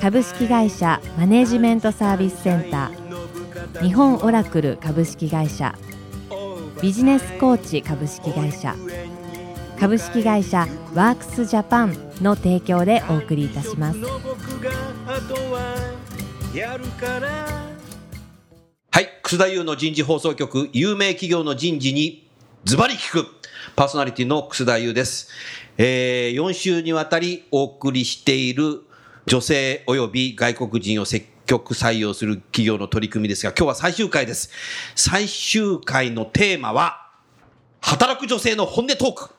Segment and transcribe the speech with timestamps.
[0.00, 3.82] 株式会社マネジメントサービスセンター。
[3.82, 5.74] 日本オラクル株式会社。
[6.80, 8.74] ビジネスコーチ株式会社。
[9.80, 13.98] 株式会社ワークスジャパンの提供でお送りいたします。
[18.90, 19.08] はい。
[19.22, 20.68] 楠田優の人事放送局。
[20.72, 22.28] 有名企業の人事に
[22.64, 23.36] ズバリ聞く。
[23.74, 25.28] パーソナリティの楠田優です、
[25.76, 28.85] えー、4週にわたりお送りしている
[29.26, 34.50] 女性及び外国人を積極採用する企業の取り組みですが、今日は最終回です。
[34.94, 37.10] 最終回のテーマは、
[37.80, 39.30] 働く女性の本音トーク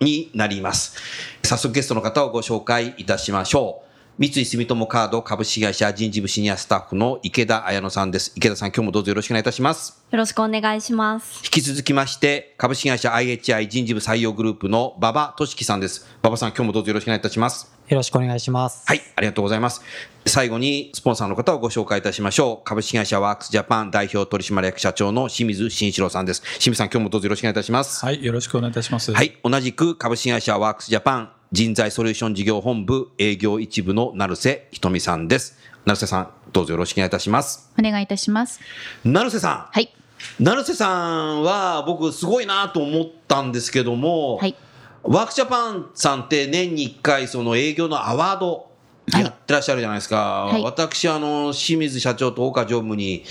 [0.00, 0.96] になります。
[1.44, 3.85] 早速ゲストの方をご紹介いたしましょう。
[4.18, 8.32] 三井住友カード株式会社人事部シニアスタッフの池田彩乃さんです。
[8.34, 10.02] 池田さん、今日もどうぞよろしくお願いいたします。
[10.10, 11.42] よろしくお願いします。
[11.44, 16.06] 引き続きまして、株式会社 IHI 人事部採用グループの馬場俊樹さんです。
[16.22, 17.70] 馬場さん、今日もどうぞよろしくお願いいたします。
[17.88, 18.84] よろしくお願いします。
[18.86, 19.82] はい、ありがとうございます。
[20.24, 22.64] 最後に、スポンサーの方をご紹介いたしましょう。
[22.64, 26.40] 株式会社ワークスジャパン代表取締役社長の清水慎一郎さんです。
[26.40, 28.02] 清水さん、今日もどうぞよろしくお願いいたします。
[28.02, 29.12] はい、よろしくお願いいたします。
[29.12, 35.56] はい、同じく株式会社ワークスジャパン人材ソリューション事業本部営業一部の成瀬ひとみさんです。
[35.86, 37.72] 成瀬さん、どうぞよろしくお願いいたします。
[37.78, 38.60] お願いいたします。
[39.04, 39.66] 成瀬さん。
[39.72, 39.90] はい。
[40.38, 44.54] 成瀬さんは僕すごいなと思ったんですけども、はい。
[45.02, 48.66] ワークジャパンさんって年に1回その営業のアワードはい
[49.12, 50.46] やってらっしゃるじゃないですか。
[50.46, 53.24] はい私、あの、清水社長と岡常務に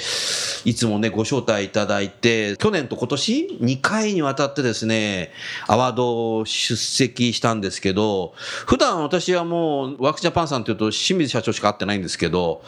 [0.64, 5.32] いつもね、ご招待いただいて、去年と今年2回にわたってですね、
[5.68, 12.64] アワードを出席したんですけど、普段私はもうワークジャパンさんっていうと清水社長しか会ってないんですけど、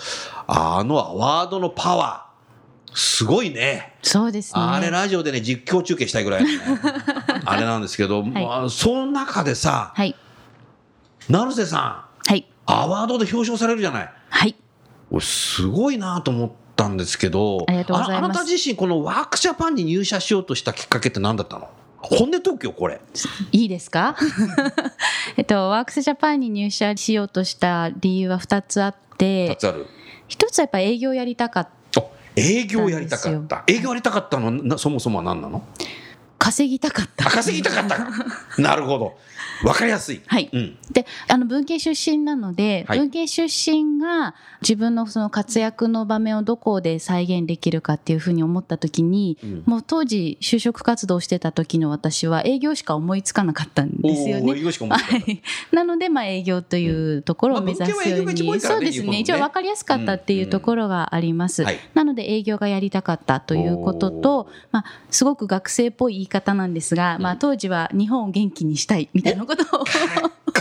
[0.48, 2.28] あのアワードのパワー、
[2.98, 3.94] すごいね。
[4.02, 4.62] そうですね。
[4.62, 6.60] あれラジオでね、実況中継したいぐらいのね、
[7.46, 10.16] あれなんですけど、まあ、その中でさ、はい。
[11.30, 11.78] 成瀬さ
[12.26, 12.48] ん、はい。
[12.68, 14.10] アワードで表彰されるじゃない。
[14.30, 14.56] はい。
[15.10, 17.72] 俺、すごいなと思ったんですけど、あ
[18.22, 21.70] なた自身、このワークジャパンに入社しようとしたきっかけって何だったの？
[22.00, 23.00] 本音東京、これ。
[23.52, 24.16] いいですか？
[25.38, 29.88] えっと、ワークスジャパンに入社しようとした理由は2つあっ2て、つある。
[30.30, 32.02] 1つはやっぱ営業やりたかった。
[32.02, 32.04] あ
[32.36, 33.64] 営業やりたかった。
[33.68, 35.64] 営業やりたかったのな、そもそもは何なの？
[36.38, 37.28] 稼ぎたかった。
[37.28, 38.12] あ稼ぎたかったか。
[38.60, 39.18] なるほど。
[39.64, 40.22] わかりやすい。
[40.26, 40.50] はい。
[40.52, 40.78] うん。
[40.92, 54.62] で、あの文系出身なので、はい文系出身が自分のその活躍の場面をどこで再現できるかっていうふうに思った時に、うんもう当時就職活動してた時の私は営業しか思いつかなかったんですよおー営ね。
[54.62, 55.42] 業しか思ってなかったはい、
[55.72, 61.64] なので、まあ、営業というところを目指すように、からねそうですね一応分かりやすかったっていうところがあります。
[61.64, 69.84] はいなので営業がやりたかったということと、まあ、すごく学生っぽい言い方なんですが、まあ、当時は日本を元気にしたいみたいなことを。
[69.86, 69.92] か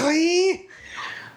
[0.00, 0.58] っこいい。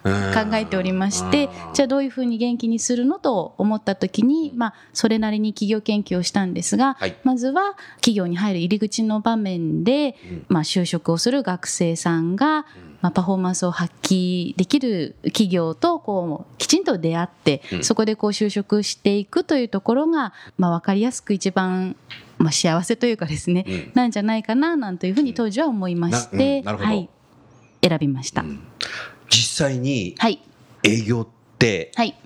[0.04, 1.74] 考えておりましてうん。
[1.74, 7.16] じゃあどういうふうに元気にするのと思った時に、まあ、それなりに企業研究をしたんですが、はい。
[7.24, 10.46] まずは企業に入る入り口の場面で、うん。
[10.48, 12.66] まあ、就職をする学生さんが、
[13.02, 17.84] まあ、パフォーマンスを発揮できる企業とこうきちんと出会って、うん。
[17.84, 21.96] そこでこう就職していくというところが、まあ、分かりやすく一番、
[22.38, 23.92] まあ、幸せというかですね、うん。
[23.96, 26.66] なんじゃないかななんというふうに当時は思いましなて、うん。
[26.66, 26.90] なるほど。
[26.90, 27.10] はい、
[27.82, 28.42] 選びました。
[28.42, 28.62] うん
[29.32, 30.42] 実際にはい、
[30.84, 31.28] 営業っ
[31.60, 32.20] てはい、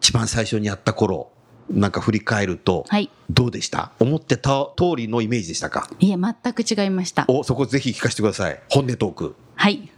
[0.00, 1.30] 一番最初にやった頃
[1.70, 3.08] なんか振り返るとはい。
[3.30, 3.92] どうでした？
[4.00, 5.88] 思ってた通りのイメージでしたか？
[6.00, 7.24] いえ、全く違いました。
[7.28, 9.88] おそこぜひ聞かせてください本音トークはい。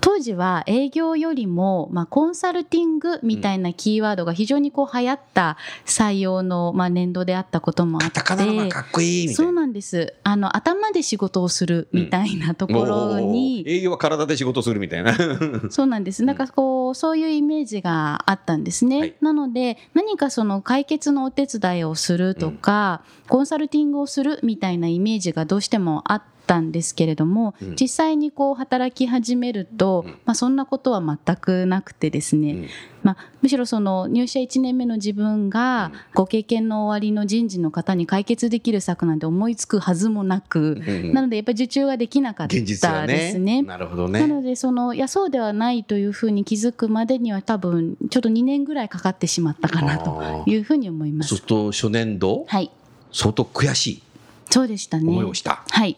[0.00, 5.56] 当時は営業よりも、まあ、コンサルティングみたいなキーワードが非常にこう流行った
[5.86, 8.20] 採用の、まあ、年度であったこともあって。
[8.20, 10.14] かっこいいみたそいうななんです。
[10.22, 15.14] あの頭で仕事をするみたいなところに、おー営業は体で仕事するみたいな。
[15.70, 16.24] そうなんです。
[16.24, 19.00] なんかこう、そういうイメージがあったんですね。
[19.00, 19.14] はい。
[19.20, 32.68] なので、何かその解決のお手伝いをするとか、コンサルティングをするみたいなイメージがどうしてもあっったんですけれども、うん実際にこう働き始めると、うんまあ、そんなことは全くなくてですね、うん
[33.02, 42.54] まあ、むしろその入社1年目の自分がご経験の終わりの人事の方に解決できる策なんて思いつくはずもなく、うんなのでやっぱり受注ができなかった
[43.06, 43.62] ですね。
[43.62, 43.62] ね。
[43.62, 44.26] なるほどなね。
[44.26, 51.42] のでそのいやそうではないというふうに気づくまでには多分ちょっと2年ぐらいかかってしまったかなというふうに思いますそうす。
[51.42, 52.70] ると初年度、はい、
[53.12, 54.02] 相当悔しい
[54.50, 55.08] そうでしたね。
[55.08, 55.62] 思いをした。
[55.68, 55.96] はい、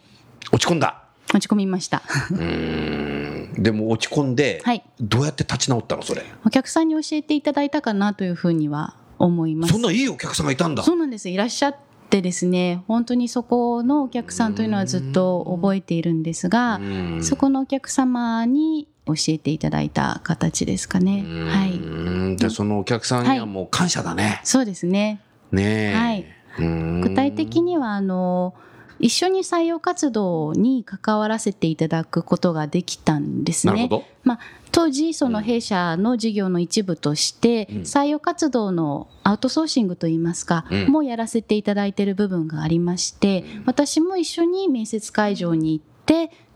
[0.52, 1.02] 落ち込んだ。
[1.34, 2.02] 落ち込みました。
[2.30, 3.62] うーん。
[3.62, 6.22] でも落ち込んで、はい、どうやって立ち直ったのそれ？
[6.44, 9.72] お客さんに教えていただいたかなというふうには思います。
[9.72, 10.82] そんないいお客さんがいたんだ。
[10.82, 11.28] そうなんです。
[11.28, 11.76] いらっしゃっ
[12.10, 21.24] てですね、本当にそこのお客さんというのはずっと覚えているんですが、うんそこのお客様に教えていただいた形ですかね。
[21.48, 22.32] はい。
[22.34, 22.36] い。
[22.36, 24.40] で、そのお客さんにはもう感謝だね。
[24.44, 25.20] そうですね。
[25.50, 25.94] ねえ。
[25.94, 26.26] はい
[26.58, 28.54] 具具体的にはあの
[29.02, 33.72] 一緒に採用活動に関わらせていただくことができたんですね。
[33.72, 34.04] なるほど。
[34.22, 34.38] まあ、
[34.70, 45.91] 当時その弊社の事業の一部としてうん採用活動のアウトソーシングといいますか、うんもうやらせていただいている部分がありまして私も一緒に面接会場に行って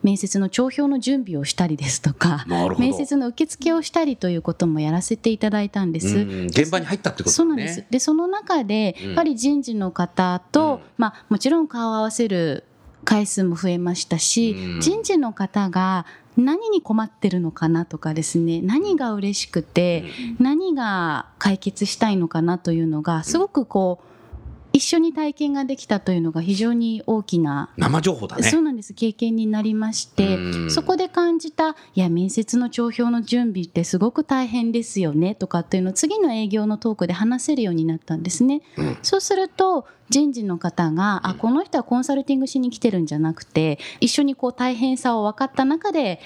[0.02, 2.44] 面接の帳票の準備をしたりですとか。
[2.78, 6.18] 面接の受付をしたりということもやらせていただいたんです。
[6.18, 7.34] うん現場に入ったってことだね。
[7.34, 7.84] そうなんです。
[7.90, 12.64] で、その中で、うんやっぱり人事の方と、うんまあ、もちろん顔を合わせる
[13.04, 16.06] 回数も増えましたし、うん人事の方が
[16.36, 20.04] 何に困ってるのかなとかですね、何が嬉しくて、
[20.38, 24.15] 何が解決したいのかなというのが、すごくこう、
[24.72, 28.42] 一緒に体験ができたというのが非常に大きな、生情報だね。
[28.42, 38.62] そうなんです経験になりまして、うんそこで感じたいや面接の帳票の準備ってすごく大変ですよねとかっていうのを次の営業のトークで話せるようになったんですね。
[38.76, 46.20] うんそうすると人事の方が、あこの人はコンサルティングしに来てるんじゃなくて一緒にこう大変さを分かった中で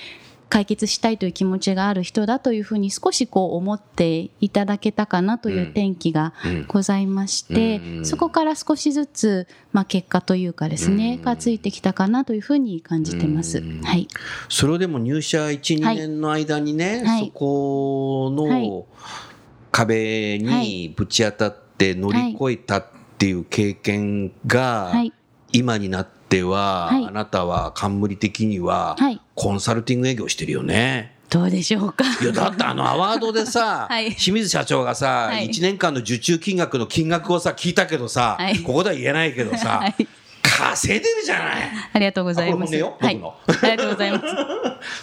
[0.50, 8.04] 解決したいという気持ちがある人だというふうに少しこう思っていただけたかなという転機がうんございまして、うん。
[8.04, 11.22] そこから少しずつ、まあ、結果というかですね、うん。
[11.22, 13.58] がついてきたかなというふうに感じてます。
[13.58, 13.80] うん。
[13.82, 14.08] はい、
[14.48, 15.96] それでも入社1、2はい。
[15.96, 17.26] 年の間にね、はい。
[17.26, 18.68] そこはい。
[18.68, 18.86] の
[19.70, 22.86] 壁にぶち当たって乗り越えたっ
[23.18, 25.12] ていう経験が、はい、
[25.52, 31.16] 今になっては、はいあなたは冠的にははい、コンサルティング営業してるよね。
[31.28, 32.04] どうでしょうか？
[32.22, 39.94] いや、だってあの アワードでさ、はい清水社長がさ、はい1年間の受注金額の金額をさ、聞いたけどさ、はいここでは言えないけどさ、はい、
[40.42, 41.70] 稼いでるじゃない。
[41.92, 42.68] ありがとうございます。
[42.70, 43.20] あこれ本はい、
[43.62, 44.24] ありがとうございます。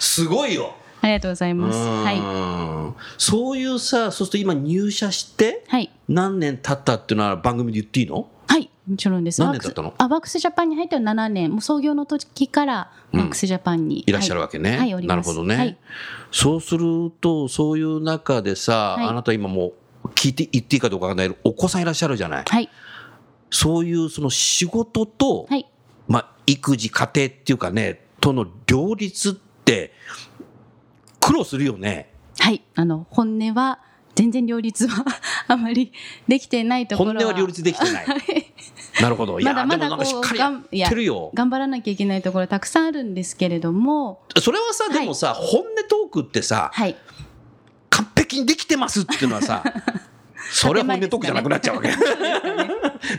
[0.22, 0.74] すごいよ。
[1.00, 1.78] ありがとうございます。
[1.78, 3.02] はい、はい。
[3.16, 8.16] そういうさ、そうすると今入社してはい、何年経ったっていうのは番組で言っていいの？
[8.16, 8.24] はい、
[8.88, 9.40] もちろんです。
[9.42, 9.92] 何年経ったの？
[9.98, 14.78] あ、ワークスジャパンに入っては7年、もう創業の時からワークスジャパンに、いらっしゃるわけね。
[14.78, 15.56] はいはいなるほどね。
[15.56, 15.76] はい
[16.30, 19.72] そうすると、そういう中でさ、はいあなた今も
[20.04, 22.44] う聞いて言っていいかどうかわかんないけど、お子さんいらっしゃるじゃない？
[22.46, 22.70] はい、
[23.50, 25.66] そういうその仕事と、はい、
[26.06, 29.92] まあ、育児、家庭っていうかね、との両立って、
[31.20, 32.12] 苦労するよね。
[32.38, 33.80] はい、あの本音は
[34.14, 35.04] 全然両立は
[35.46, 35.92] あまり
[36.26, 37.14] できてないところは。
[37.16, 38.04] 本音は両立できてない。
[38.04, 38.54] はい
[39.00, 39.40] なるほど。
[39.40, 39.96] いや、まだまだ
[40.94, 41.30] るよ。
[41.34, 46.96] 頑張らなきゃいけないところたくさんあるんですけれども、それはさ、でもさ、本音トークってさ、はい、
[47.90, 49.62] 完璧にできてますっていうのはさ、
[50.50, 51.90] それは本音トークじゃなくなっちゃうわけ。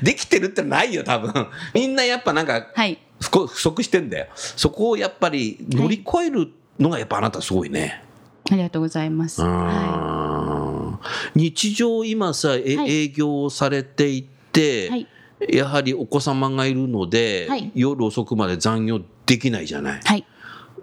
[0.04, 1.48] できてるってないよ、多分。
[1.74, 4.28] みんなやっぱなんかはい、不足してんだよ。
[4.36, 8.04] そこをやっぱり乗り越えるのがやっぱあなたすごいね。
[8.52, 9.42] ありがとうございます。
[9.42, 11.00] うはん
[11.36, 15.07] 日常今さ、えはい営業をされていて、い、はい、
[15.48, 20.02] やはりお子様がいるので、はい夜遅くまで残業できないじゃない。
[20.04, 20.26] はい。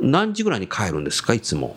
[0.00, 1.76] 何時ぐらいに帰るんですか、いつも？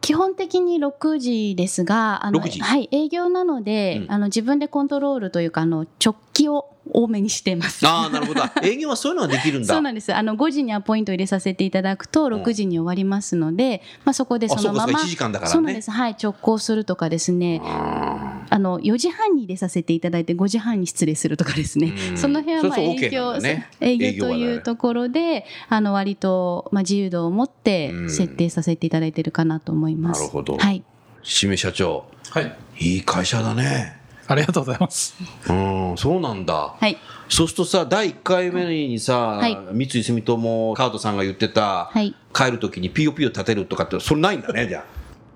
[0.00, 7.86] 基本的に6時ですが、あの6時はい、営業なので、うんあの自分でコントロールというかあの直帰を多めにしています。
[7.86, 8.42] ああ、なるほど。
[8.62, 9.74] 営業はそういうのができるんだ。
[9.74, 10.12] そうなんです。
[10.14, 15.90] あの5時にアポイント入れさせていただくと6時に終わりますので、まあそこでそのままあそうかそうか1時間だからねそうなんです。
[15.90, 17.60] はい、直行するとかですね。
[17.64, 30.20] ああの4時半に入れさせていただいて5時半に失礼するとかですね、うんその辺はまあそれそう営 OK 業、ね営業というところであの割とまあ自由度を持ってうん設定させていただいているかなと思います。
[30.20, 30.82] なるほどはい、
[31.22, 32.56] 清水社長、はい。
[32.78, 33.99] いい会社だね。
[34.30, 35.16] ありがとうございます。
[35.48, 36.74] うん、そうなんだ。
[36.78, 36.96] はい、
[37.28, 44.84] そうするとさ、第1回目にさ、はい三井住友カードさんが言ってた、はい帰るときに POP を立てるとかって、それないんだね、じゃ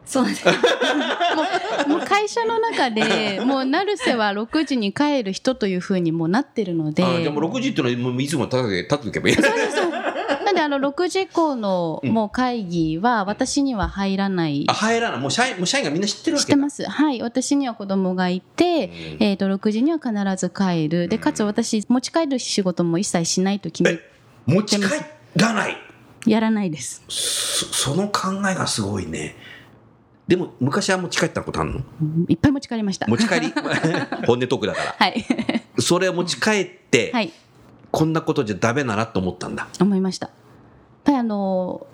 [0.07, 0.47] そうです。
[0.47, 0.53] も
[1.87, 7.03] うもう会社の中でもう成瀬は6時に帰る人というふうにもうなってるので。
[7.03, 7.17] あ。
[7.17, 9.35] あじゃあもう6時っていうのはもういつも立てて立てておけばいい。
[9.35, 9.84] そうです
[10.65, 15.21] あの6時以降のうんもう会議は私には入らないあ、入らない。
[15.21, 16.85] もう社員、もう社員がみんな知ってるわけだ知ってます。
[16.85, 17.23] はい。
[17.23, 18.91] 私には子供がいて、
[19.21, 21.09] えっ、と、6時には必ず帰る。
[21.09, 24.01] で、かつ私、持ち帰る仕事も一切しないと決めえ、
[24.47, 24.83] 持ち帰
[25.37, 25.77] らない？
[26.27, 27.03] やらないです。
[27.09, 29.37] そその考えがすごいね。
[30.27, 31.81] でも、昔は持ち帰ったことあるの？
[32.01, 33.07] うんいっぱい持ち帰りました。
[33.07, 33.53] 持ち帰り？
[34.27, 34.97] 本音トークだから。
[34.99, 35.25] はい。
[35.79, 37.33] それを持ち帰って、はい。
[37.91, 39.69] こんなことじゃダメだなと思ったんだ。
[39.81, 40.31] 思いました。
[41.05, 41.87] ぱりあの、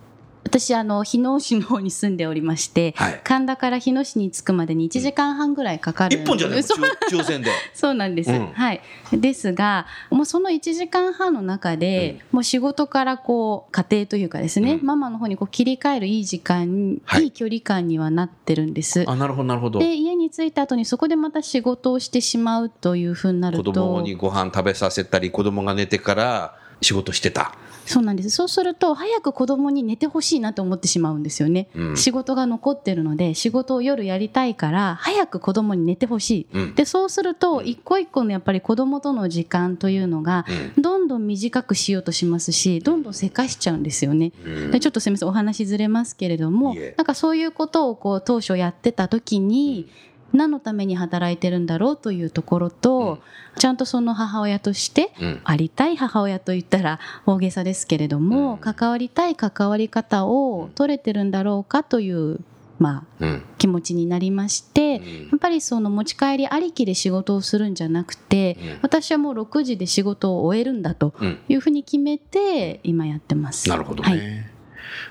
[0.50, 6.18] 私、あの、日野市の方に住んでおりまして、はい神田から日野市に着くまでに1時間半ぐらいかかる。
[6.18, 7.50] 一本じゃないそう中中線で。
[7.72, 8.80] そうなんです、うんはい。
[9.12, 19.04] ですが、もうその1時間半の中で、もう仕事からこう、家庭というかですね、うんママの方にこう切り替えるいい時間、はいい、い距離感にはなってるんです。
[19.06, 19.78] あ、なるほど、なるほど。
[19.78, 23.64] で、家に着いた後にそこでまた仕事をしてしまうというふうになると。
[23.64, 27.54] 子供にご飯食べさせたり、子供が寝てから仕事してた。
[27.86, 28.30] そうなんです。
[28.30, 31.68] そうすると、早く子供に寝てほしいなと思ってしまうんですよね。
[31.74, 36.58] うん仕事が残ってるので、仕事を夜やりたいから、早く子供に寝てほしい。
[36.58, 36.74] うん。
[36.76, 40.46] で、そうすると、一個一個のやっぱり子供との時間というのが、
[40.78, 44.32] どんどん短くしようとしますし、どんどんせかしちゃうんですよね。
[44.44, 49.88] うんでちょっとすみません、お話ずれますけれどもなんかそういうことをこう当初やってた時に、
[50.32, 53.18] 何のために働いてるんだろうというところと、
[53.58, 62.38] ちゃんとその母親として、うんありたい母親と言ったら大げさですけれども、うん関わりたい関わり方を取れてるんだろうかという、
[62.78, 63.42] まあ、うん。
[63.58, 71.38] 気持ちになりまして、うんやっぱりその持ち帰りありきで仕事をするんじゃなくて、うん私はもう6時で仕事を終えるんだとうん。
[71.48, 73.68] いうふうに決めて今やってます。
[73.68, 74.10] なるほどね。
[74.10, 74.50] はい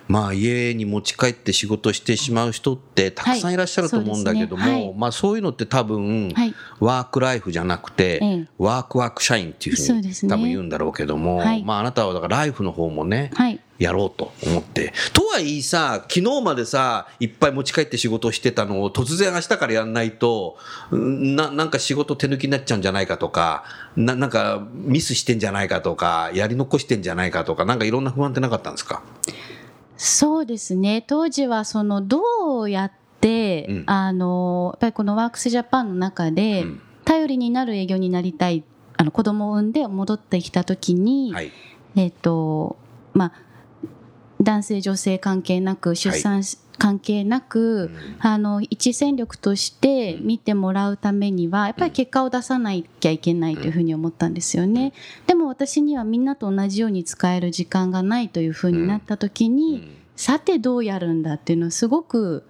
[0.08, 4.86] まあ家に持ち帰って仕事してしまう人ってたくさんいらっしゃると思うんだけども、はいね。
[4.88, 4.94] はい。
[4.98, 6.54] まあそういうのって多分、はい。
[6.80, 8.48] ワークライフじゃなくて、ええ。
[8.58, 11.64] ワークワーク社員っていうふうに多分言うんだろうけども、はい。
[11.64, 13.60] まああなたはだからライフの方もね、はい。
[13.80, 14.92] やろうと思って。
[15.14, 20.58] とはいえさ、昨日までさ、いっぱい持ち帰って仕事をしてたのを突然明日からやんないと、
[20.92, 23.64] うんななんか仕事手抜きになっちゃうんじゃないかとか、
[23.96, 29.02] ななんかミスしてんじゃないかとか、やり残してんじゃないかとか、なんかいろんな不安ってなかったんですか？
[30.02, 31.04] そうですね。
[31.06, 33.84] 当時はそのどうやって、うん。
[33.86, 36.82] あのやっぱりこのワークスジャパンの中で、うん。
[37.04, 38.64] 頼りになる営業になりたい
[38.96, 41.52] あの子供を産んで戻ってきた時に、はい。
[41.98, 42.78] えっ、と
[43.14, 43.34] まあ
[44.42, 47.92] 男性女性関係なく出産し、関係なく、うん。
[48.20, 54.94] あの一戦力として見てもらうためにはやっぱり結果を出さなきゃいけないというふうに思ったんですよね。
[55.28, 59.96] でも私にはみんなと同じように使える時間がないというふうになった時に、うん。
[60.16, 62.44] さてどうやるんだっていうのはすごく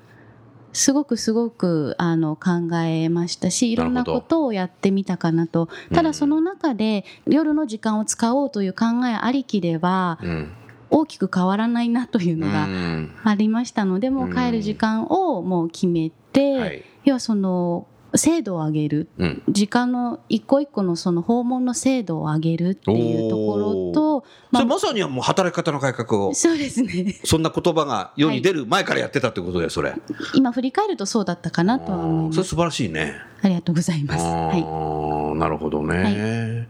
[0.74, 5.70] すごくすごくあの考えましたしいろんなことをやってみたかなと。
[5.94, 10.52] ただその中で夜の時間を使おうという考えありきではうん
[10.90, 13.12] 大きく変わらないなというのがうん。
[13.24, 16.84] ありましたのでもう帰る時間をもう決めて、はい。
[17.06, 19.08] 要はその精度を上げる。
[19.18, 19.44] うん。
[19.50, 27.20] 時間の一個一個のその訪問の精度を上げるっていうところと、それまさにはもう働き方の改革を、そうですね。
[27.24, 29.94] そんな言葉が世に出る前からやってたってことだよ、それ。
[30.34, 32.36] 今振り返るとそうだったかなとは思います。
[32.38, 33.14] それ素晴らしいね。
[33.44, 34.26] ありがとうございます。
[34.26, 34.64] あはい。
[34.64, 36.68] ーなるほどね、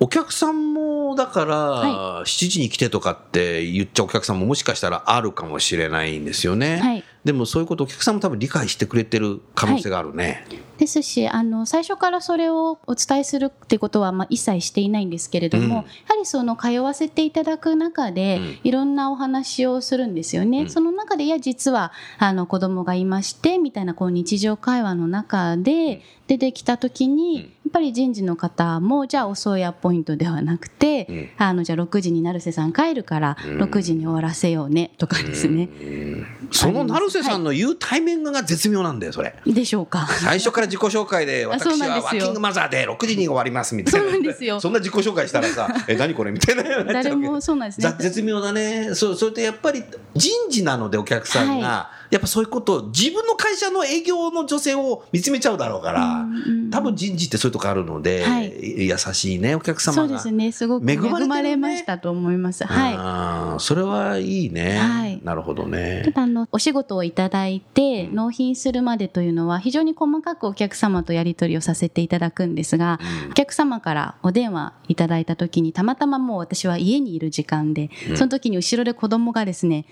[0.00, 7.04] お客さんもだから、は7時に来てとかって言っちゃうお客さんももしかしたらあるかもしれないんですよね、はい。
[7.24, 10.44] でもそういうことお客さんも多分理解してくれてる可能性があるね、
[10.78, 15.72] ですし、あの、最初からそれをお伝えするってことは、まあ、一切していないんですけれども、うん。
[15.72, 15.84] やは
[16.16, 18.58] りその、通わせていただく中で、うん。
[18.62, 20.62] いろんなお話をするんですよね。
[20.62, 20.70] うん。
[20.70, 27.42] その中で、いや、実は、あの、子供がいまして、みたいな、こう、日常会話の中で、出てきた時に、うん。
[27.42, 31.30] やっぱり人事の方も、じゃあ、遅いアポイントではなくて、うん。
[31.38, 33.62] あの、じゃあ、6時に成瀬さん帰るから、うん。
[33.62, 35.68] 6時に終わらせようね、とかですね。
[35.80, 36.26] うん。
[36.50, 39.34] その成瀬さんの言うタイミングが絶妙なんだよそれ。
[39.46, 40.06] でしょうか。
[40.06, 44.00] 最初から自己紹介で私はワーキングマザーで6時に終わりますみたいな。
[44.00, 44.60] そうなんですよ。
[44.60, 47.88] そんな自己紹介したらさ え何これみたいな誰もそうなんですね。
[47.88, 47.96] ざ。
[47.98, 49.82] 絶妙だねそうそれでやっぱり
[50.14, 56.24] 人事なのでお客さんが、はやっぱそういうことを自分の会社の営業の女性を見つめちゃうだろうから、
[56.70, 58.52] 多分人事ってそういうとこあるので、はい。
[58.88, 60.02] 優しいねお客様が。
[60.02, 60.52] そうですね。
[60.52, 62.64] すごく恵恵まれまれましたと思います。
[62.64, 63.60] はい。
[63.60, 65.20] それはいいね、はい。
[65.22, 68.14] なるほどたねだあのお仕事をいただいてうん。
[68.14, 73.30] 納品するまでというのは非常に細かくお客様とやり取りをさせていただくんですが、うん。
[73.30, 78.16] お客様からお電話いただいた時にたまたまもう私は家にいる時間で、うん。
[78.16, 79.86] その時に後ろで子供がですね、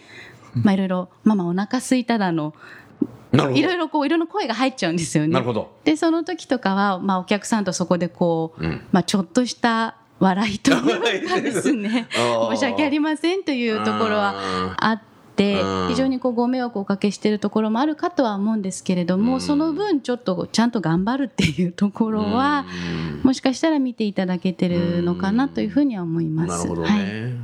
[0.54, 2.54] まあいろいろママお腹空いただの
[3.52, 5.33] いろいろこういろんな声が入っちゃうんですよね。
[5.33, 8.87] なるほど、でその時とかはまあお客さんとそこでこううん。
[8.93, 12.09] まあ、ちょっとした笑いというかですね。
[12.11, 15.00] 申し訳ありませんというところはあっ
[15.37, 15.88] てうん。
[15.88, 19.25] 非常にこうご迷惑をおかけしているところもあるかとは思うんですけれどうん。
[19.25, 22.64] もその分ちょっとちゃんと頑張るっていうところは
[23.19, 23.21] うん。
[23.23, 26.49] もしかしたら見ていただけてるのかなというふうには思います。
[26.49, 26.99] なるほどはい。
[26.99, 27.35] ね。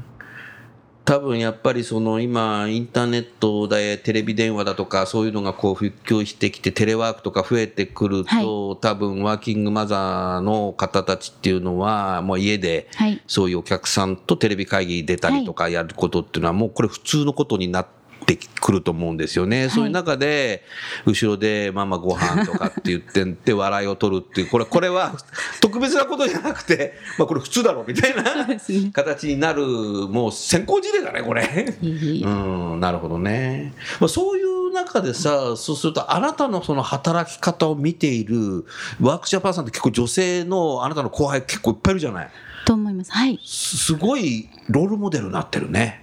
[1.05, 8.79] 多分やっぱりその今インターネットでテレビ電話だとかそういうのがこう普及してきてテレワークとか増えてくると、はい。
[8.81, 13.21] 多分ワーキングマザーの方たちっていうのはもう家ではい。
[13.27, 18.02] そういうお客さんとテレビ会議出たりとかやることっていうのはもうこれ普通のことになって
[18.37, 19.69] くると思うんですよね。
[19.69, 20.65] そういう中で
[21.07, 25.15] 後ろでママご飯とかって言ってんで笑いを取るっていうこれこれは
[25.61, 28.47] 特別なことじゃなくてまあこれ普通だろうみたいな
[28.93, 31.43] 形になるもう先行事例だねこれ。
[31.83, 38.65] うんなるほどね、まあ、そういう中でさそうするとあなたのその働き方を見ている
[39.01, 42.31] ワークジャパンさんって結構女性のあなたの後輩結構いっぱいいるじゃない。
[42.65, 43.13] と思います。
[43.13, 43.41] はい。
[43.45, 46.02] すすごいロールモデルになってるね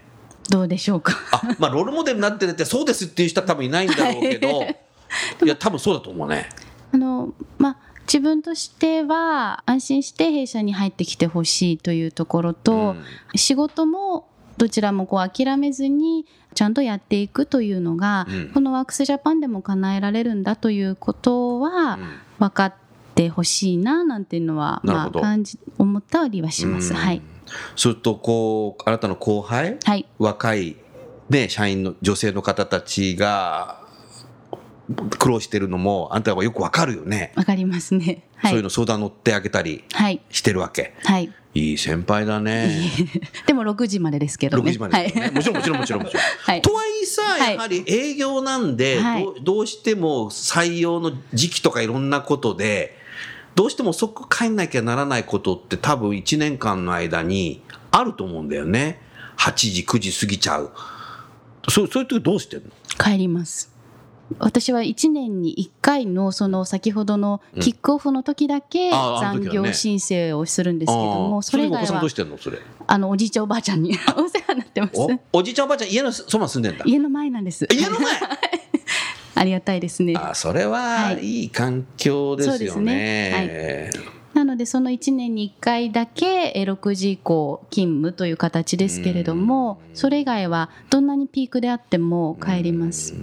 [0.50, 1.14] どうでしょうか？
[1.32, 4.64] あまあロールモデルになってるってそうですっていう人は多分いないんだろうけど。
[4.64, 5.48] い。
[5.48, 6.50] や多分そうだと思うね。
[6.94, 13.04] あのまあ自分としては安心して弊社に入ってきてほしいというところと、うん。
[13.36, 14.28] 仕事も
[14.58, 18.50] どちらもこう諦めずにちゃんとやっていくというのが、うん。
[18.50, 22.10] このワークスジャパンでも叶えられるんだということはうん。
[22.40, 22.74] 分かっ
[23.16, 26.92] てほしいななんていうのは、まあ、感じ思ったりはします。
[26.92, 26.96] うん。
[26.98, 27.22] はい、
[27.76, 29.78] それとこうあなたの後輩？
[29.84, 30.06] はい。
[30.18, 30.76] 若い、
[31.30, 33.82] ね、社員の女性の方たちが
[35.20, 38.24] 苦労してるのもあんたはよくわかるよね、わかりますね。
[38.36, 38.52] はい。
[38.52, 40.22] そういうの相談乗ってあげたりはい。
[40.30, 40.96] してるわけ。
[41.04, 41.34] はい。
[41.56, 42.92] いい先輩だね。
[43.48, 44.70] でも6時までですけどね。
[44.70, 45.32] 6時までね、はい。
[45.32, 46.24] もちろんもちろんもちろんもちろん。
[46.44, 46.62] はい。
[46.62, 47.54] とはいえさはい。
[47.54, 49.24] やはり営業なんで、はい。
[49.24, 52.99] どうどうしても採用の時期とかいろんなことで
[53.60, 57.62] どうしても即帰んなきゃならないことって多分1年間の間に
[57.92, 59.02] あると思うんだよね。
[59.38, 60.72] 8時9時過ぎちゃう。
[61.68, 62.70] そうそういう時どうしてんの？
[62.98, 63.70] 帰ります。
[64.38, 72.02] 私は1年に1回のその先ほどのキックオフの時だけ残業申請をするんですけどああもそれ以外は
[72.88, 74.94] あのおじいちゃんおばあちゃんに お世話になってます。
[75.34, 76.86] おおじいちゃんおばあちゃん家のそばに住んでんだ？
[76.88, 77.68] 家の前なんです。
[77.70, 78.08] 家の前？
[79.40, 80.16] ありがたいですね。
[80.18, 81.42] あそれははい。
[81.42, 84.20] いい環境ですよね,、そうですね。
[84.34, 93.16] なのでその1年に1回だけえー6時以降勤務という形ですけれどもそれ以外はどんなにピークであっても帰ります。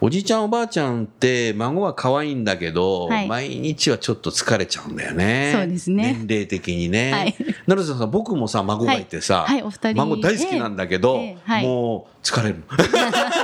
[0.00, 3.28] おじいちゃんおばあちゃんって孫は可愛いんだけど、はい。
[3.28, 5.52] 毎日はちょっと疲れちゃうんだよね。
[5.54, 6.16] そうですね。
[6.18, 7.36] 年齢的にね、はい。
[7.66, 9.54] 成瀬さん僕もさ孫がいてさ、はい。
[9.54, 9.62] はい。
[9.62, 11.22] お二人孫大好きなんだけど、ええ。
[11.22, 11.66] ええはい。
[11.66, 12.62] もう疲れる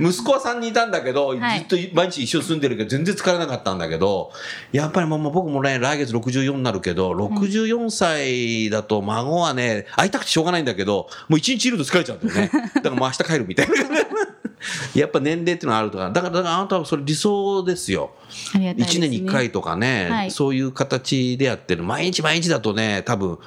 [0.00, 1.58] 息子は3人いたんだけど、はい。
[1.60, 4.30] ずっと毎日一緒に住んでるけど全然疲れなかったんだけど
[4.72, 12.50] やっぱりもう僕もね来月64になるけど64歳だと孫はね会いたくてしょうがないんだけどもう一日いると疲れちゃうんだよね。
[12.74, 13.74] だからもう明日帰るみたいな。
[14.94, 16.10] やっぱ年齢っていうのはあるとか。
[16.10, 18.12] だからだからあなたはそれ理想ですよ。
[18.54, 20.30] ありがたいです、1ね、年に1回とかね、はい。
[20.30, 21.82] そういう形でやってる。
[21.82, 23.38] 毎日毎日だとね多分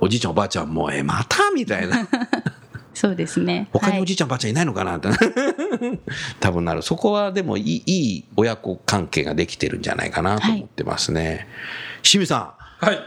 [0.00, 2.06] おじいちゃんおばあちゃんもえまたみたいな
[2.96, 3.68] そうですね。
[3.74, 5.08] 他にはいおじいちゃんおばあちゃんいないのかなって。
[6.40, 6.80] 多分なる。
[6.80, 11.46] そこはでもいいいい親子関係ができてるんじゃないかなと思ってますね、
[12.02, 12.84] 清水さん。
[12.86, 12.98] はい。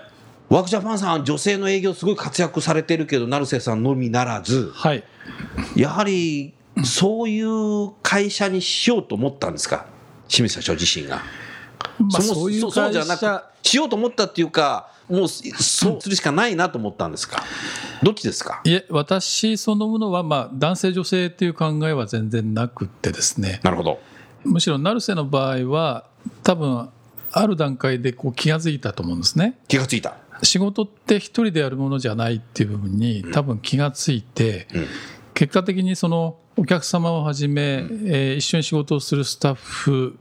[0.48, 4.72] ワークジャパンさん女性の営業すごい活躍されてるけど成瀬さんのみならず。
[4.76, 5.04] はい。
[5.76, 9.88] やはりそういう会社にしようと思ったんですか？
[10.28, 11.24] 清水社長自身が。
[11.98, 17.44] まあ、そのそういうそうそう会じゃなく社、しようと思ったっていうかもうそうするしかないなと思ったんですか？
[18.04, 18.62] どっちですか？
[18.64, 24.00] いえ、私そのものは、まあ、男性、女性っていう考えは全然なくってですね、なるほど。
[24.44, 26.06] むしろ成瀬の場合は、
[26.44, 26.90] 多分
[27.32, 29.60] ある段階でこう気が付いたと思うんですね。
[29.68, 34.88] 気がついた、仕事って一人でやるものじゃないっていう部分に多分気がついて、うん。
[35.34, 40.18] 結果的にそのお客様をはじめ、えー一緒に仕事をするスタッフ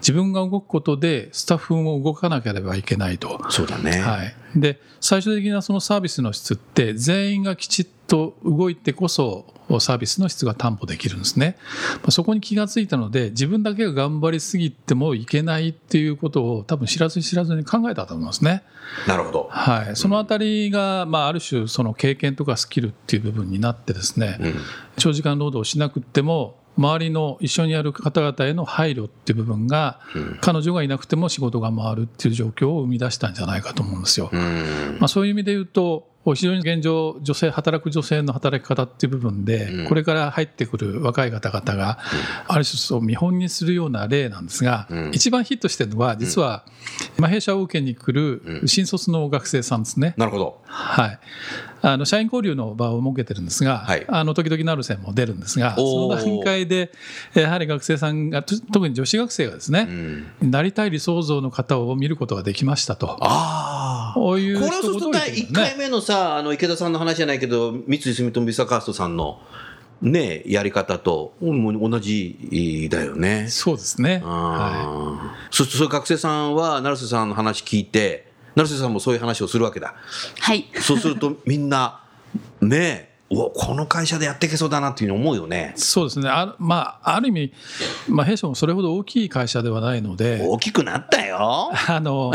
[0.00, 3.40] 自分が動くことでスタッフも動かなければいけないと。
[3.50, 9.46] そうだね、はい、で最終的なそのサービスの質って全員がきちっと動いてこそ
[9.80, 11.56] サービスの質が担保できるんですね、
[11.96, 18.62] まあそこに気がついたので自分だけが頑張りすぎてもいけないっていうことを多分知らず知らずに考えたと思いますね。
[19.06, 24.54] なるほど、はい、そのあたりが、まあ、ある種その経験とかスキルっていう部分になってですね、うん。
[24.96, 30.38] 長時間労働をしなくっても周りの一緒にやる方々への配慮っていう部分が、うん。
[30.40, 34.30] 彼女がいなくても仕事が回るっていう状況を生み出したんじゃないかと思うんですよ。
[34.32, 34.96] うん。
[34.98, 41.98] まあ、そういう意味で言うとこう非常に現状、女性、働く女性の働き方っていう部分で、うんこれから入ってくる若い方々が、
[42.46, 46.66] ある種そう見本にするような例なんですが、うん一番ヒットしてるのは、実は、
[47.16, 50.12] まあ弊社を受けに来る新卒の学生さんですね。
[50.18, 50.60] なるほど。
[50.66, 51.18] はい。
[51.80, 56.92] あの、社員交流の場を設けてるんですが、はいあの、時々なる線も出るんですが、その段階で、
[57.32, 63.16] やはり学生さんが、と特に女子学生がですね、うんなりたい理想像の方を見ることができましたと。
[63.20, 63.98] ああ。
[64.14, 69.40] こういうこれをそうすると一言第1ですよね回目のさ、あの池田さんの話じゃないけど、三井住友ビザカーストさんの
[70.00, 73.48] ね、やり方と同じだよね。
[73.48, 74.20] そうですね。
[74.24, 75.48] はああ。
[75.50, 79.94] そしてそういう学生さんは成瀬さんの話聞いて、成瀬さんもそういう話をするわけだ。
[80.40, 82.00] はいそうするとみんな、
[82.60, 82.76] ね
[83.30, 85.80] え、うわこの会社でやっていけそうだなっていうふうに思うよねい。。
[85.80, 86.28] そうですね。
[86.28, 87.52] あまあ、ある意味、
[88.08, 91.70] まあ、弊社もそれほど大きい会社ではないので、大きくなったよ。
[91.88, 92.32] あの、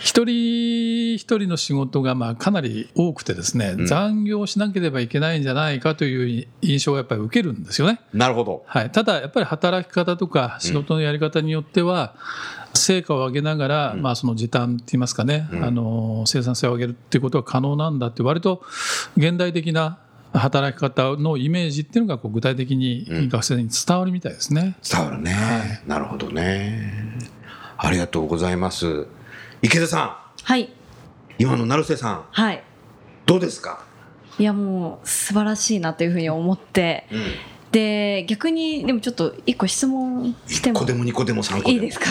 [0.00, 8.00] 一人一人の仕事がまあかなり多くてですね、ん残業しなければいけないんじゃないかという印象をやっぱり受けるんですよね。
[8.12, 8.64] なるほど。
[8.66, 12.14] はい、ただやっぱり働き方とか仕事のやり方によっては、
[12.74, 18.62] 成果を上げながら、まあ、その時短って言いますかね、あの生産性を上げるっていうことが可能なんだって割と
[19.16, 19.98] 現代的な
[20.32, 24.76] 働き方のイメージっていうのがこう具体的に学生に伝わるみたいですね。
[24.88, 25.82] 伝わるね。
[25.86, 27.18] なるほどね。
[27.76, 29.06] ありがとうございます。
[29.62, 30.70] 池田さん、はい。
[31.38, 32.62] 今の成瀬さん、はい。
[33.26, 33.84] どうですか、
[34.38, 37.20] いやもう素晴らしいなというふうに思って、うん、
[37.72, 40.78] で、逆に、でもちょっと一個質問しても。
[40.78, 41.62] 1個でも2個でも3個で。
[41.64, 41.68] も。
[41.70, 42.06] いいですか？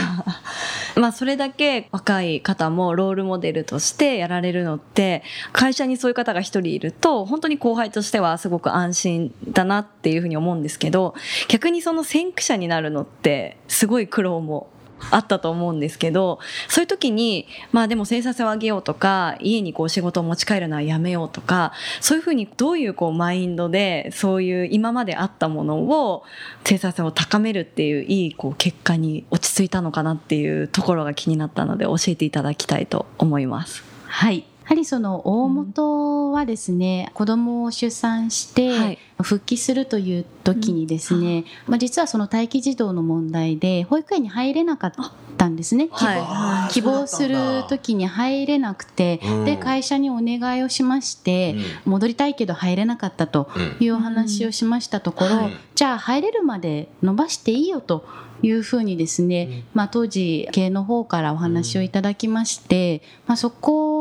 [0.95, 11.13] まあそれだけ若い方もロールモデルとしてやられるのって会社にそういう方が一人いると本当に後輩としてはすごく安心だなっていうふうに思うんですけど
[11.47, 14.67] 逆にその先駆者になるのってすごい苦労も
[15.11, 26.23] あったと思うんですけどそういう時にまあでも生産性を上げようとか家にこう仕事を持ち帰るのはやめようとかそういうふうにどういうこうマインドでそういう今まであったものを
[26.63, 33.83] 生産性を高めるっていういいこう結果に落ち着いたのかなっていうところが気になったので教えていただきたいと思います。
[34.05, 34.45] はい。
[34.69, 38.99] やはりその大元はですね、子供を出産して、はい。
[39.23, 44.93] 復帰するという時にですね、まあ、実はその待機児童の問題で保育園に入れなかっ
[45.37, 45.89] たんですね。
[45.89, 47.35] 希望はい希望する
[47.67, 55.51] 時に入れなくて、うんで会社にお願いをしまして、戻りたいけど入れなかったとうんいうお話をしましたところ、はい。
[55.75, 58.05] じゃあ入れるまで伸ばしていいよと
[58.41, 63.98] いうふうにですね、まあ、当時経営の方からお話をいただきまして、まあ、そこ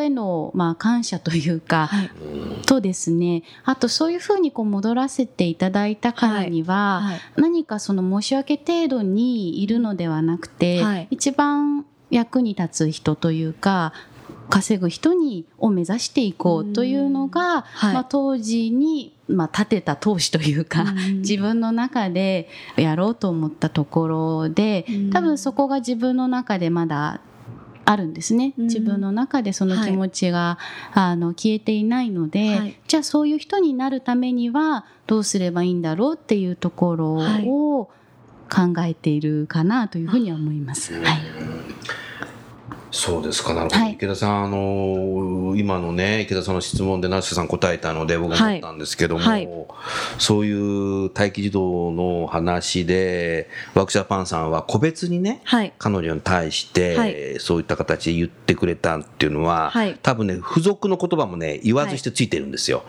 [0.00, 2.10] へのまあ感謝というか、はい。
[2.66, 3.42] とですね。
[3.64, 7.20] あとそういうふうにこう戻らせていただいたからには、はい。
[7.36, 11.08] 何かその申し訳程度にいるのではなくて、はい。
[11.10, 13.92] 一番役に立つ人というか
[14.48, 17.94] 稼ぐ人にを目指していこうというのが、はい。
[17.94, 21.18] まあ、当時に、まあ、立てた投資というか、うん。
[21.18, 25.10] 自分の中でやろうと思ったところでうん。
[25.10, 27.20] 多分そこが自分の中でまだ
[27.90, 28.64] あるんですね、うん。
[28.64, 30.58] 自分の中でその気持ちが、
[30.92, 32.78] あの消えていないので、はい。
[32.86, 37.46] じゃあそういう人になるためにはどうすればいいんだろうっていうところはい。
[37.48, 37.88] を
[38.50, 40.94] 考えているかなというふうには思います。
[41.00, 41.18] はい
[42.90, 43.80] そうですか、なるほど。
[43.80, 43.92] はい。
[43.92, 49.46] 池田さん、あの今のね、池田さんの質問で成瀬さん答えたので、僕は思ったんですけども、はい。
[49.46, 49.58] はい
[50.18, 55.72] そういう待機児童の話で、ワークシャーパンさんは個別にね、はい。
[55.78, 57.36] 彼女に対して、はい。
[57.38, 59.98] そういった形で言ってくれたっていうのは、はい。
[60.02, 62.82] 多分ね、付属の言葉もね、言わずしてついてるんですよ。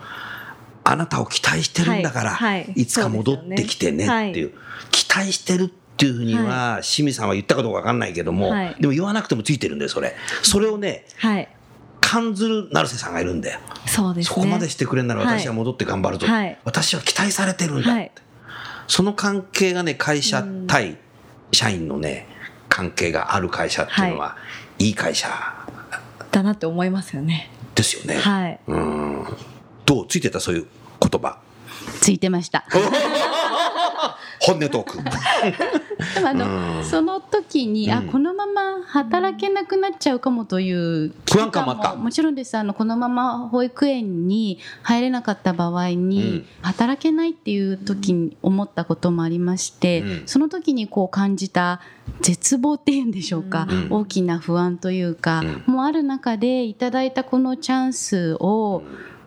[0.84, 2.86] あなたを期待してるんだから、い。
[2.86, 4.54] つか戻ってきてねっていう、
[4.92, 10.16] 期待してるっていうふうには、清水さんは言ったかどうかわかんないけども、はいでも言わなくてもついてるんだよ、それ。
[10.44, 11.50] それをね、はい
[12.00, 13.60] 感ずる成瀬さんがいるんだよ。
[13.86, 16.26] そうですねそこまでしてくれるならはい私は戻って頑張るぞ。
[16.26, 17.90] はい私は期待されてるんだって。
[17.90, 18.12] はい
[18.88, 20.98] その関係がね、会社対
[21.52, 22.28] 社員のね、
[22.70, 24.36] 関係がある会社っていうのは、
[24.80, 25.28] い、い会社
[26.32, 28.16] だなって思いますよねですよね。
[28.16, 29.26] はいうん。
[29.86, 30.08] どう？
[30.08, 30.68] ついてたそういう
[31.00, 31.38] 言葉。
[32.02, 32.66] ついてました。
[34.42, 34.98] 本音トーク。
[36.14, 38.08] でもあの、その時に、あうん。
[38.08, 41.96] このまま働けなくなっちゃうかもという不安感もあった。
[41.96, 42.10] も。
[42.10, 42.58] ちろんです。
[42.58, 46.46] あのこのまま保育園に入れなかった場合に、うん。
[46.62, 50.24] 働けないっていう時に思ったこともありまして、うん。
[50.26, 51.82] その時にこう感じた
[52.22, 53.88] 絶望っていうんでしょうか、うん。
[53.90, 58.84] 大きな不安というか、もうある中でいただいたこのチャンスを、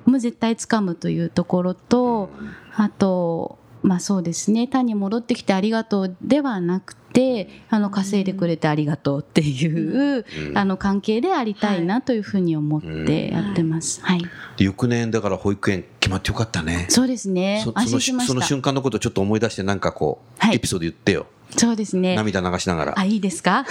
[0.07, 2.31] もう絶対掴むというところと、
[2.75, 14.01] あと、まあそうですね、単に戻ってきてありがとうではなくであの稼いでくれてありがとうっていう、うんあの関係でありたいなというふうに思ってやってます。
[14.03, 14.23] はい、
[14.57, 16.87] で翌年だから保育園決まってよかったね。
[16.89, 18.25] そうですねしました。
[18.25, 21.27] その瞬間のことをちょっと思い出してなんかこう、はいエピソード言ってよ。
[21.57, 22.17] そうですね。
[22.17, 22.95] 涙流しながら。
[22.99, 23.67] あ、いいですか？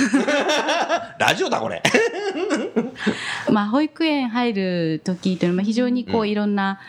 [1.19, 1.81] ラジオだこれ。
[3.51, 6.79] まあ、保育園入る時というのは非常にこううんいろんな、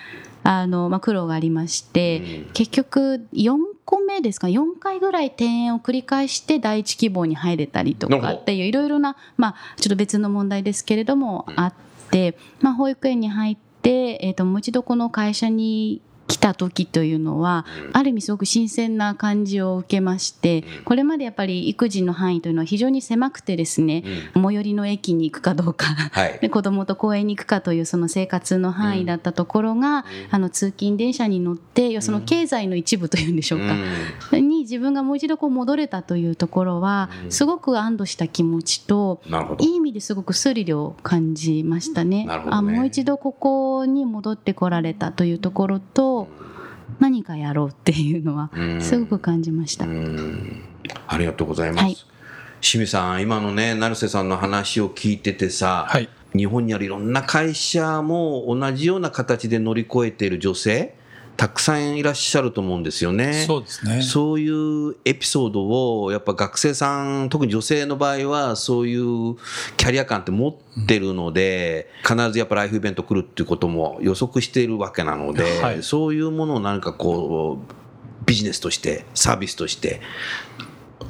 [0.45, 2.53] あのまあ、苦労がありまして、うん。
[2.53, 11.61] 結局4個目ですか4回ぐらい転園を繰り返して第一希望に入れたりとかっていういろいろな、まあ、ちょっと別の問題ですけれども、うん。
[11.61, 11.75] あっ
[12.11, 24.05] て、まあ、保育園に入って、えー、ともう一度この会社に来た時というのは、ある意味すごく新鮮な感じを受けまして、これまでやっぱり育児の範囲というのは非常に狭くてですね、
[24.35, 26.39] 最寄りの駅に行くかどうか、はい。
[26.41, 33.61] で子供と公園に行くかというその生活の範囲だったところが、あの通勤電車に乗ってその経済の一部というんでしょう
[34.31, 39.21] か、に自分がもう一度こう戻れたというところは、すごく安堵した気持ちと
[39.59, 39.73] い。
[39.73, 42.13] い意味ですごくスリルを感じましたね。
[42.13, 42.27] ね。
[42.29, 46.12] あもう一度ここに戻ってこられたというところと、
[46.99, 49.87] 何かやろうっていうのはうんすごく感じました。
[49.87, 50.63] うん
[51.07, 51.85] ありがとうございます。
[51.85, 51.97] はい
[52.63, 60.95] 清水さん、今のね、成瀬さんの話を聞いててさ、はい日本にあるいろんな会社も同じような形で乗り越えている女性、
[61.37, 63.45] たくさんいらっしゃると思うんですよね。
[63.47, 64.03] そうですね。
[64.03, 69.37] そういうエピソードをやっぱ学生さん特に女性の場合はそういう
[69.77, 77.75] キャリア感って持ってるので、必ずやっぱライフイベント来るっていうことも予測しているわけなので、はいそういうものを何かこう
[78.27, 80.01] ビジネスとしてサービスとして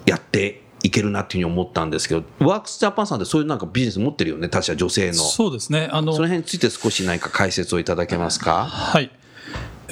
[0.07, 5.89] やっていけるなっていうふうに思ったんですけどワークスジャパンさんってそういうなんかビジネス持ってるよね確か女性のそそうですね。
[5.93, 8.65] あのの辺について少し何か解説をいただけますか？
[8.65, 9.11] はい。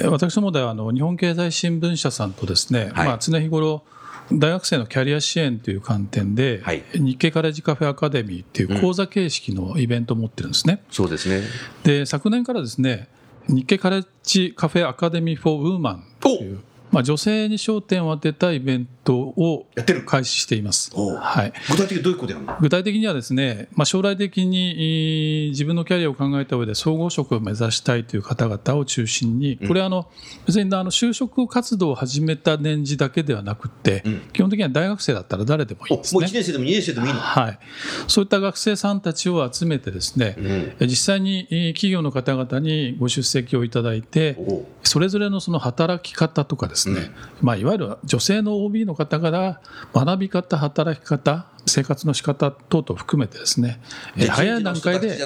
[0.03, 3.07] え私どもではあの日本経済新聞社さんとですね、はい。
[3.07, 3.83] まあ常日頃
[4.31, 6.83] 大学生のキャリア支援という観点で、はい。
[6.93, 10.83] 日経カレッジカフェアカデミーっていう講座形式のイベントを持ってるんですね。
[10.89, 11.43] そうですね。
[11.83, 13.09] で昨年からですね
[13.47, 16.61] 日経カレッジカフェアカデミー・フォー・ウーマンという、
[16.91, 20.03] まあ、女性に焦点を当てたイベントをやってる？
[20.03, 20.91] 開始しています。
[20.95, 22.57] はい、具体的にどういうことやるの？
[22.59, 30.09] 具体的にはですね、まあ、将来的にえー自分のキャリアを考えた上で総合職を目指したいという方々を中心に、これはあの
[30.45, 34.21] 別にあの就職活動を始めた年次だけではなくて、うん。
[34.33, 36.25] 基本的には大学生だったら誰でもいいですね。
[36.25, 36.33] 1。
[36.33, 37.19] 年生でも2年生でもいいの？
[37.19, 37.59] はい、
[38.07, 40.35] そういった学生さんたちを集めてですね、
[40.79, 40.87] うん。
[40.87, 44.37] 実際にえー企業の方々にご出席をいただいて、
[44.83, 47.11] それぞれのその働き方とかですね、
[47.41, 49.61] まあ、いわゆる女性の OB の方から
[49.93, 53.79] 学び方、働き方、生活の仕方等々含めてですね、
[54.17, 55.17] えー早い段階で、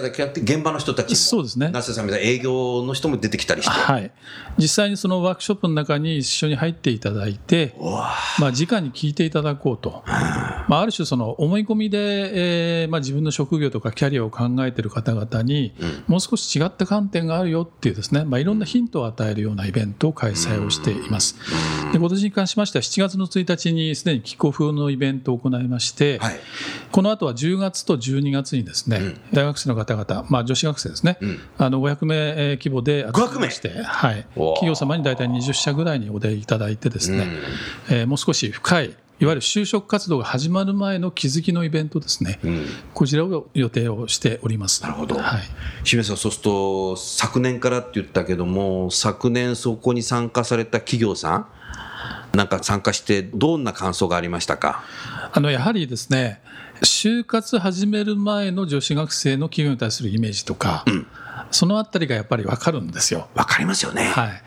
[0.42, 1.72] 現場の人たちもそうですね。
[1.82, 4.12] さんみたいな営業の人も出てきたりして、はい、
[4.58, 7.76] 実際にそのワークショップの中に一緒に入っていただいて、
[8.40, 10.04] まあ、直に聞いていただこうと、
[10.68, 15.74] まあ、ある種、その思い込みで、えーまあ、自分の職業とかキャリアを考えている方々に、
[16.08, 21.36] もう少し違った観点があるよっていうですね、まあ、いろんなヒントを与えるようなイベントを開催をしています。
[21.92, 26.40] で今年に関しましては、7月の1日にすでにキックオフのイベントを行いまして、はい。
[26.92, 29.22] この後は10月と12月にですね、うん。
[29.34, 31.40] 大学生の方々、まあ、女子学生ですね、うん。
[31.58, 37.18] あの500名えー規模で集500名まして、はい、企業様に大体20社ぐらいにお出いただいてですね、
[37.90, 37.96] うん。
[37.98, 42.66] えーもう少し深いいわゆる就職活動が始まる前の気づきのイベントですね、うん。
[42.94, 44.84] こちらを予定をしております。
[44.84, 45.18] なるほど。
[45.18, 45.42] はい。
[45.86, 51.48] 清水さんそうすると昨年からって言ったけども昨年そこに参加された企業さん
[52.36, 54.84] なんか参加してどんな感想がありましたか？
[55.32, 56.42] あのやはりですね
[56.82, 60.84] 就活始める前の女子学生の企業に対するイメージとか、
[61.50, 63.30] そのあたりがやっぱり分かるんですよ。
[63.34, 64.42] わかりますよね、はい。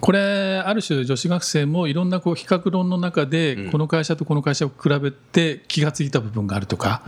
[0.00, 7.02] これ、ある種、女子学生もいろんなこう比較論の中で、この会社とこの会社を比べて気がついた部分があるとか、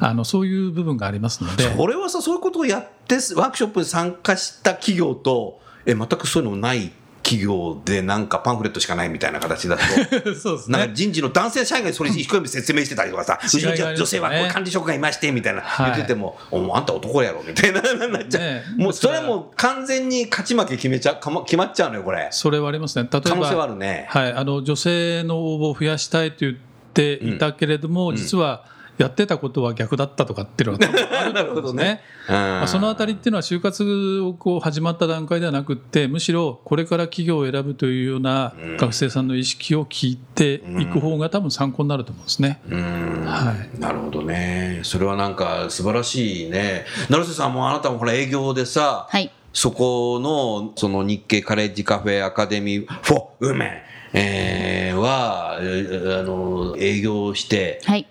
[0.00, 6.92] あのそういう部分がありますので、これはさそういうことをやってワークショップに参加した企業とえ全くそういうのない
[7.24, 9.82] 企業でなんかパンフレットしかないみたいな形だと
[10.36, 10.78] そうですね。
[10.78, 22.28] なんか人事の男性社員がそれ一生懸命説明してたりとかさ、うちの女性はこう管理職がいましてみたいなはい言ってても、おもうあんた男やろみたいななっちゃう、 ねもうそれはもう完全に勝ち負け決めちゃかま決まっちゃうのよ、これ。
[22.30, 23.08] それはありますね。
[23.10, 24.06] 例え可能性はあば、るね。
[24.10, 26.54] はい、あの女性の応募を増やしたいと言っ
[26.92, 30.88] ていたけれども、実はやってたことは逆だったとかっていうのが
[31.20, 32.00] ある なるほどね。
[32.28, 42.60] まあそのあたりっていうのは就活をこう始まった段階ではなくってむしろこれから企業を選ぶというような学生さんの意識を聞いていく方が多分参考になると思うんですね。
[42.68, 44.80] うんはいなるほどね。
[44.82, 46.84] それはなんか素晴らしいね。
[47.08, 53.70] 成瀬さんもあなたもほら営業でさ、はいそこの、その日系カレッジカフェアカデミーフォーウメン、
[54.18, 58.06] えーは、えーあの、営業して、はい。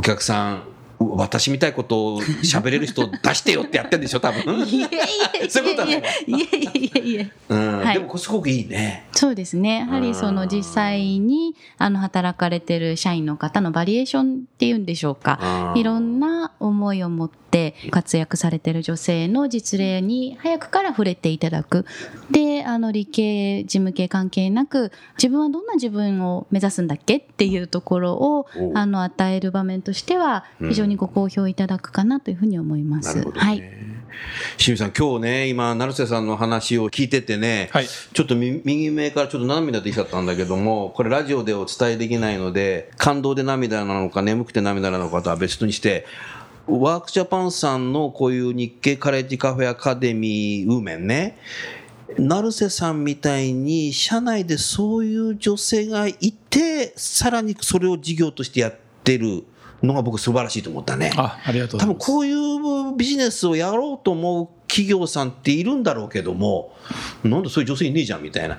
[0.00, 0.62] お客さん、
[1.00, 4.42] 私みたいことを喋れる人出してよってやってんでしょ、多分。
[4.68, 4.88] いえい
[5.42, 7.30] えそういうこといいえいえいえいえ。
[7.48, 9.06] うん、はいでもすごくいいね。
[9.12, 9.78] そうですね。
[9.78, 15.72] やはりその実際にあの働かれてる社員の方のバリエーションっていうんでしょうか。
[15.74, 21.86] いろんな思いを持って活躍されてる女性の実例に早くから触れていただく。
[22.30, 33.16] で、あの理系、事務系関係なく、自分はどんな自分を目指すんだっけっていうところをおあの与える場面としては非常にご好評いただくかなというふうに思います。
[33.16, 33.46] なるほどね。
[33.46, 33.90] はい。
[34.56, 46.06] 清水さん、今日ね、今、成瀬さんの話を聞いててね、はいちょっとみ右目からちょっと涙出てきちゃったんだけども、これラジオでお伝えできないので、感動で涙なのか、眠くて涙なのかとは別にして、
[46.66, 51.38] ワークジャパンさんのこういう日系カレッジカフェアカデミーウーメンね、
[52.18, 58.74] 成瀬さんみたいに社内でそういう女性がいて、さらにそれを事業としてやっ
[59.04, 59.44] てる
[59.82, 61.12] のが僕素晴らしいと思ったね。
[61.16, 62.06] あありがとうございます。
[62.06, 66.76] 多分こういうビジネスをやろうと思う企業さんっているんだろうけども、
[67.24, 68.56] なんでそういう女性いねえじゃんみたいな。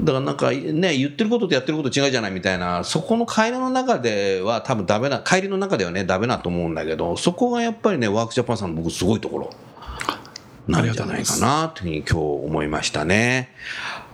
[0.00, 9.50] だからなんかね、言ってることとやってること違うじゃないみたいな、そこの帰りの中では多分ダメな、帰りの中ではね、ダメだと思うんだけど、そこがやっぱりね、ワークジャパンさんの僕すごいところ
[10.66, 13.50] なんじゃないかなというふうに今日思いましたね。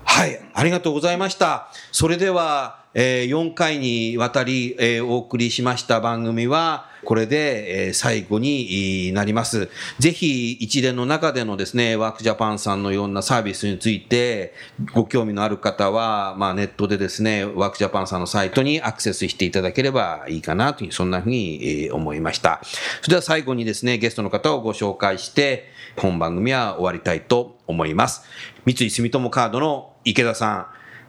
[0.04, 1.68] はい、ありがとうございました。
[1.92, 9.68] それでは、え4回にわたり、えお送りしました番組は、これで、え最後になります。
[10.00, 14.52] ぜひ、一連の中でのですね、ワークジャパンさんのいろんなサービスについて、
[14.94, 22.58] ご興味のある方は、まあ、ネットでですね、ワークジャパンさんのサイトにアクセスしていただければいいかなという、そんなふうに、思いました。
[23.02, 28.24] それでは最後にですね、ゲストの方をご紹介して、本番組は終わりたいと思います。
[28.66, 30.66] 三井住友カードの池田さん、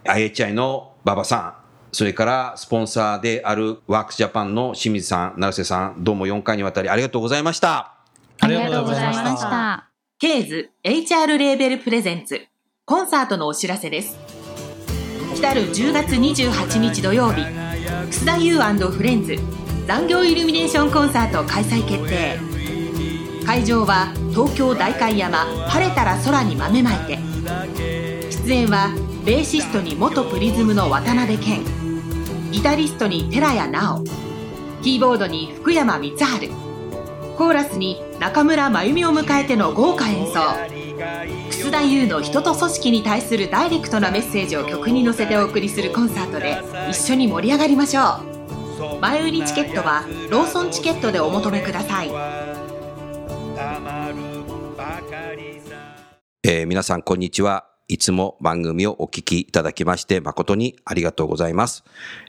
[0.07, 1.58] IHI の馬場さん、
[1.91, 7.95] それからスポンサーであるワークスジャパンの清水さん、成瀬さん、どうも4回にわたりありがとうございました。
[8.39, 9.89] ありがとうございました。
[10.19, 12.45] ケーズ HR レーベルプレゼンツ。
[12.85, 14.17] コンサートのお知らせです。
[15.41, 19.37] 来る10月28日土曜日楠田優フレンズ
[19.87, 22.37] 残業イルミネーションコンサート開催決定。
[23.45, 25.37] 会場は東京代官山
[25.69, 27.19] 晴れたら空に豆まいて。
[28.45, 28.89] 出演は
[29.25, 31.78] ベーシストに元プリズムの渡辺謙
[32.51, 34.03] ギタリストに寺谷直。
[34.81, 36.49] キーボードに福山光晴。
[37.37, 40.39] コーラスに中村真由美を迎えての豪華演奏。
[41.51, 46.57] 楠田優の人と組織に対するダイレクトなメッセージを曲に乗せてお送りするコンサートで
[46.89, 48.99] 一緒に盛り上がりましょう。
[48.99, 52.09] 前売りチケットはローソンチケットでお求めください。
[56.43, 57.68] えー皆さんこんにちは。
[57.89, 61.83] いつも番組をお聞きいただきまして誠にありがとうございます。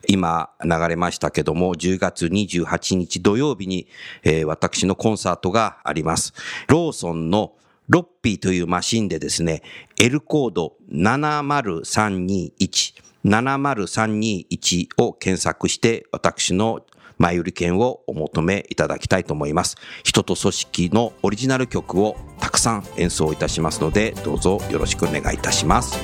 [0.09, 3.87] 今流れましたけども、10月28日土曜日に、
[4.23, 6.33] えー私のコンサートがあります。
[6.67, 7.53] ローソンの
[7.89, 9.63] ロッピーというマシンでですね、
[10.01, 12.95] L コード70321、
[13.27, 16.81] 70321を検索して私の
[17.21, 19.77] 前売り券をお求めいただきたいと思います。
[20.03, 25.99] 人と組織のオリジナル曲をたくさん演奏いたしますので、どうぞよろしくお願いいたします。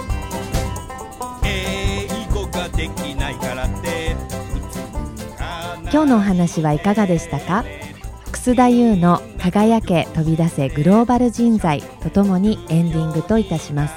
[5.91, 7.65] 今日のお話はいかがでしたか？
[8.33, 13.95] 楠田優の「輝け飛び出せグローバル人材」とともにエンディングといたします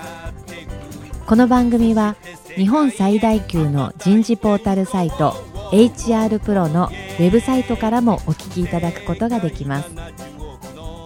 [1.28, 2.16] この番組は
[2.56, 5.36] 日本最大級の人事ポータルサイト
[5.72, 9.90] HR プロのウェブサイトからもお聞きいただくことができます。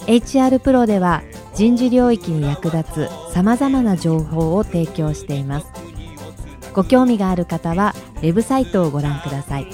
[0.08, 1.21] HR プロでは
[1.54, 5.67] 人事領域に役立つさまざまな情報を提供しています。
[6.73, 9.67] ご興味がある方はウェブサイトをご覧ください。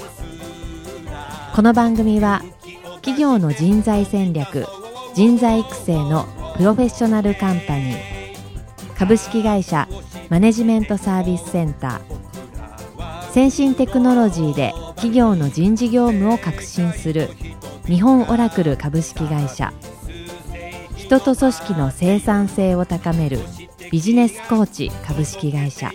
[1.54, 2.42] この番組は
[2.96, 4.66] 企業の人材戦略
[5.14, 6.26] 人材育成の
[6.56, 7.96] プロフェッショナルカンパニー
[8.96, 9.88] 株式会社
[10.28, 12.19] マネジメントサービスセンター
[13.32, 17.28] 先進テクノロジーで企業の人事業務を革新する
[17.86, 19.72] 日本オラクル株式会社。
[20.96, 23.38] 人と組織の生産性を高める
[23.92, 25.92] ビジネスコーチ株式会社。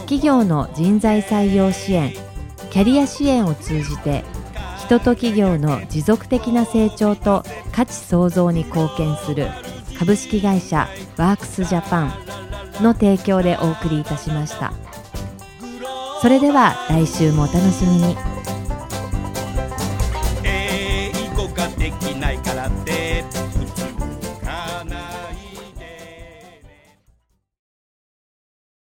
[0.00, 2.14] 企業の人材採用支援
[2.70, 4.24] キャリア支援を通じて
[4.78, 9.48] 人と企業の持続的な成長と価値創造に貢献する
[9.98, 12.12] 株式会社ワークスジャパン
[12.82, 14.72] の提供でお送りいたしました。
[16.22, 18.31] それでは来週もお楽しみに。